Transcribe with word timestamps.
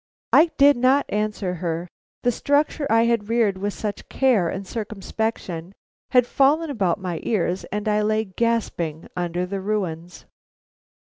I 0.33 0.47
did 0.57 0.77
not 0.77 1.05
answer 1.09 1.53
her; 1.53 1.87
the 2.23 2.31
structure 2.31 2.87
I 2.89 3.03
had 3.05 3.29
reared 3.29 3.59
with 3.59 3.75
such 3.75 4.09
care 4.09 4.49
and 4.49 4.65
circumspection 4.65 5.73
had 6.09 6.25
fallen 6.25 6.71
about 6.71 6.99
my 6.99 7.19
ears 7.21 7.65
and 7.65 7.87
I 7.87 8.01
lay 8.01 8.23
gasping 8.25 9.05
under 9.15 9.45
the 9.45 9.61
ruins. 9.61 10.25